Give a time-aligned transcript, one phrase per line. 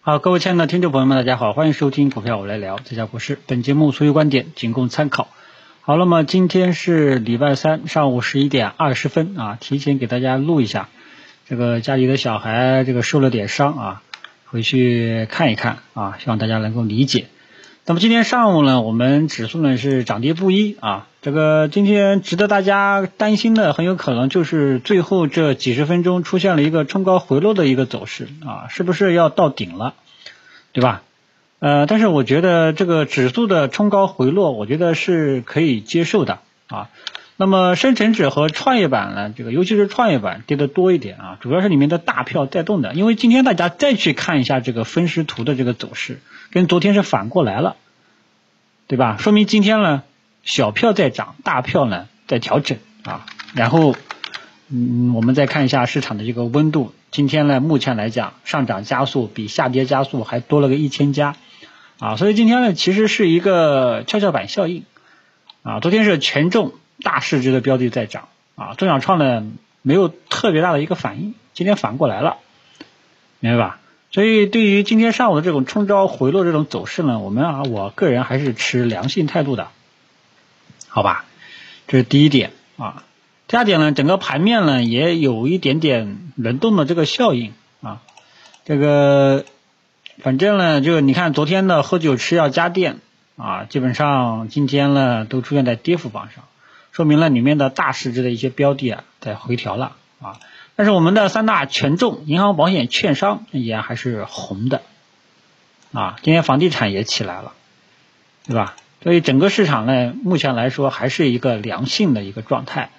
[0.00, 3.36] 好，各位亲爱的听众朋友们，大家好，欢迎收听股票我来聊，这家股市。
[3.46, 5.28] 本节目所有观点仅供参考。
[5.82, 10.88] 好，那么今天是礼拜三上午十一点二十分啊，提前给大家录一下。
[11.46, 14.02] 这个家里的小孩这个受了点伤啊，
[14.46, 17.26] 回去看一看啊，希望大家能够理解。
[17.88, 21.06] 那么今天上午呢，我们指数呢是涨跌不一啊。
[21.22, 29.94] 这个今天值得大家担心的，很有可能就是最后这几十分钟出现了一个冲高回落的一个走势啊，是不是要到顶了？
[30.72, 31.00] 对吧？
[31.60, 36.90] 呃，但是我觉得这个指数的冲高回落，我觉得是可以接受的啊。
[37.40, 42.94] 那么深成指和创业板呢，这个尤其是创业板跌的多一点啊，主要是里面的大票带动的。
[42.94, 46.18] 因为今天大家再去看一下这个分时图的这个走势，
[46.50, 47.76] 跟昨天是反过来了，
[48.88, 49.18] 对吧？
[49.20, 50.02] 说明今天呢，
[50.42, 53.24] 小票在涨，大票呢在调整啊。
[53.54, 53.94] 然后，
[54.68, 56.92] 嗯，我们再看一下市场的这个温度。
[57.12, 61.36] 今天呢，目前来讲，上涨加速比下跌加速还多了个一千家，
[62.00, 64.82] 啊，所以今天呢，其实是一个跷跷板效应，
[65.62, 69.46] 啊，昨天是权重大市值的标的在涨，啊，中小创呢
[69.82, 72.38] 没有特别大的一个反应，今天反过来了，
[73.40, 73.80] 明白吧？
[74.10, 79.68] 所以对于今天上午的这种冲高回落这种走势呢，我们啊，我个人还是持良性态度的，
[80.88, 81.24] 好吧？
[81.86, 83.04] 这是第一点啊。
[83.46, 88.02] 第二点呢，整个盘面呢也有一点点轮动的这个效应啊，
[88.64, 89.44] 这个
[90.18, 92.98] 反正呢就你看昨天的喝酒吃药家电
[93.36, 96.44] 啊，基本上今天呢都出现在跌幅榜上，
[96.92, 100.40] 说明了里面的大市值的一些标的啊在回调了啊，
[100.76, 104.82] 但是我们的三大权重银行、保险、券商也还是红的
[105.92, 107.52] 啊，今天房地产也起来了，
[108.46, 108.76] 对吧？
[109.02, 112.90] 所以整个市场呢目前来说还是一个良性的一个状态。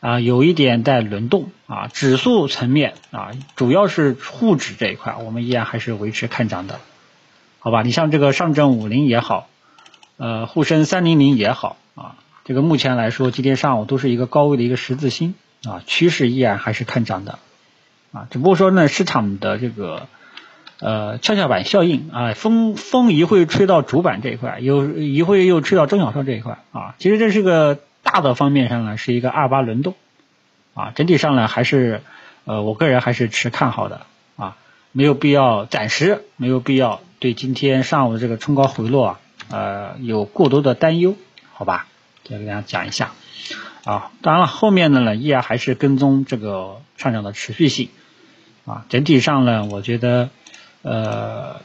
[0.00, 6.78] 啊，有一点在轮动啊，指数层面啊，主要是沪指这一块，我们依然还是维持看涨的，
[7.58, 7.82] 好吧？
[7.82, 9.48] 你像这个上证五零也好，
[10.16, 11.76] 呃，沪深三零零也好，
[12.48, 17.38] 这个目前来说，今天上午都是一个高位的一个十字星啊，趋势依然还是看涨的
[18.10, 20.06] 啊，只不过说呢，市场的这个
[20.80, 27.78] 呃跷跷板效应啊，风风一会吹到主板这一块，有一会又吹到中小创这一块啊，其实这是个。
[28.00, 29.94] 大的方面上呢，是一个二八轮动，
[30.72, 32.00] 啊，整体上呢还是，
[32.46, 34.56] 呃，我个人还是持看好的，啊，
[34.92, 39.20] 没有必要，暂时没有必要对今天上午的这个冲高回落啊，
[39.50, 41.16] 呃，有过多的担忧，
[41.52, 41.86] 好吧？
[42.28, 43.12] 再给大家讲一下，
[43.84, 47.88] 啊，当然了，后面的呢依然还是跟踪这个上涨的持续性，
[48.66, 50.30] 啊，整体上呢，我觉得，
[50.82, 51.60] 呃。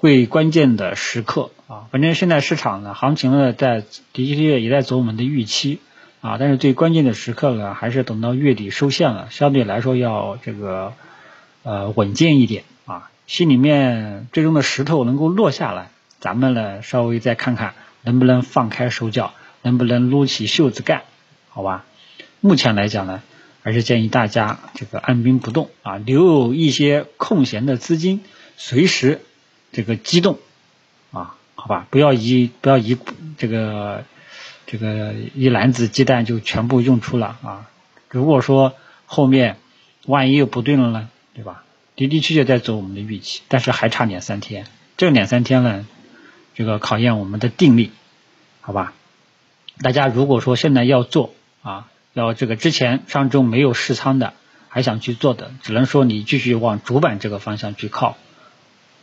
[0.00, 3.82] 最关键的时刻啊，反正现在市场呢，行情呢在
[4.12, 5.80] 的确也在走我们的预期。
[6.20, 10.92] 啊，但是最关键的时刻呢，还是等到月底收线了，相对来说要这个
[11.64, 12.62] 呃稳健一点。
[12.86, 17.74] 啊，心里面最终的石头能够落下来，咱们呢稍微再看看
[18.08, 21.02] 能不能放开手脚，能不能撸起袖子干，
[21.50, 21.84] 好吧？
[22.40, 23.20] 目前来讲呢，
[23.62, 28.22] 还是建议大家这个按兵不动啊，留有一些空闲的资金，
[28.56, 29.20] 随时。
[29.70, 30.38] 这个激动
[31.10, 32.96] 啊，好吧，不要一不要一
[33.36, 34.02] 这个
[34.64, 37.68] 这个一篮子鸡蛋就全部用出了啊。
[38.08, 39.58] 如果说后面
[40.06, 41.64] 万一又不对了呢，对吧？
[41.96, 45.86] 的的确确在走我们的预期，但是还差两三天，这两三天呢，
[46.54, 47.92] 这个考验我们的定力，
[48.68, 48.92] 好吧？
[49.80, 54.34] 大家如果说现在要做啊，要这个之前上周没有试仓的，
[54.68, 58.18] 还想去做的，只能说你继续往主板这个方向去靠。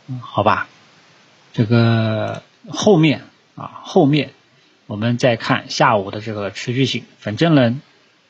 [0.06, 0.68] 嗯，好吧，
[1.52, 3.24] 这个后面
[3.56, 4.30] 啊，后面
[4.86, 7.02] 我们再看下午的这个持续性。
[7.18, 7.74] 反正呢，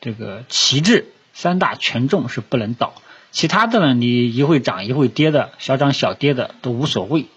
[0.01, 2.95] 这个旗帜三大权重是不能倒，
[3.29, 7.27] 其他的呢，你一会涨一会跌的，小涨小跌的都无所谓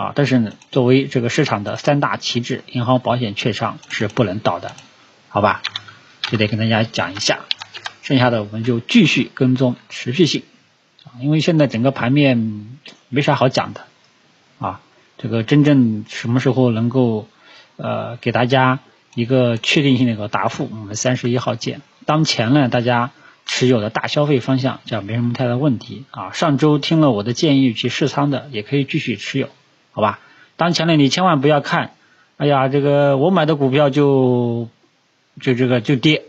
[0.00, 0.12] 啊。
[0.14, 4.72] 但是呢，作为这个市场的三大旗帜，银行、保险、券商是不能倒的，
[5.28, 5.62] 好吧？
[6.30, 7.40] 就得跟大家讲一下，
[8.02, 10.42] 剩下的我们就继续跟踪持续性
[11.04, 12.66] 啊，因为现在整个盘面
[13.08, 13.82] 没啥好讲的。
[14.60, 14.80] 啊，
[15.18, 17.26] 这个真正什么时候能够
[17.76, 18.78] 呃给大家
[19.14, 20.68] 一个确定性的一个答复？
[20.70, 21.80] 我们三十一号见。
[22.06, 23.10] 当前呢，大家
[23.46, 26.30] 持有的大消费方向讲没什么太大问题啊。
[26.32, 29.48] 上周听了我的建议去试仓的，也可以继续持有，
[29.92, 30.18] 好吧？
[30.56, 31.92] 当前呢，你千万不要看，
[32.36, 34.68] 哎呀，这个我买的股票就
[35.40, 36.24] 就这个就跌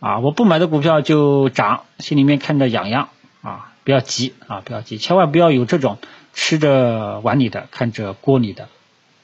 [0.00, 3.08] 啊，我不买的股票就涨，心里面看着痒痒
[3.42, 5.98] 啊，不要急啊，不要急，千万不要有这种。
[6.34, 8.68] 吃着碗里的，看着锅里的，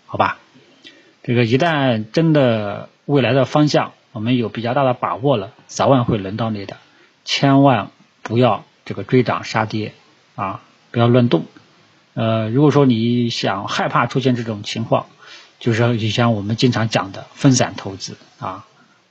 [0.07, 0.39] 好吧？
[1.23, 6.77] 这个一旦真的未来的方向我们有比较大的把握了，早晚会轮到你的，
[7.25, 7.91] 千万
[8.23, 9.93] 不要这个追涨杀跌
[10.35, 11.45] 啊，不要乱动
[12.15, 15.07] 呃，如果说你想害怕出现这种情况，
[15.59, 18.65] 就是就像我们经常讲的分散投资啊，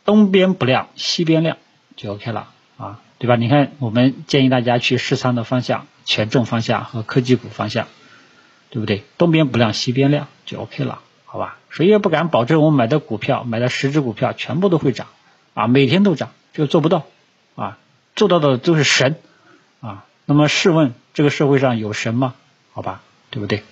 [0.05, 1.57] 东边不亮西边亮
[1.95, 3.35] 就 OK 了啊，对吧？
[3.35, 7.87] 你看我们建议大家去试仓的方向，权重方向和科技股方向，
[8.69, 9.03] 对不对？
[9.17, 11.57] 东边不亮西边亮就 OK 了，好吧？
[11.69, 15.07] 谁也不敢保证我买的股票买的十只股票全部都会涨
[15.53, 17.03] 啊，每天都涨，这个做不到
[17.55, 17.77] 啊，
[18.15, 19.17] 做到的都是神
[19.81, 20.05] 啊。
[20.25, 22.35] 那么试问这个社会上有神吗？
[22.73, 23.63] 好吧，对不对？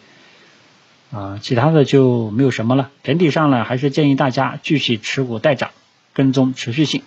[1.12, 2.89] 啊，其他的就没有什么了。
[3.03, 5.71] 整体上呢，还是建议大家继续持股待涨，
[6.13, 7.01] 跟踪持续性。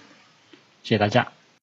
[0.82, 1.29] 谢谢大家。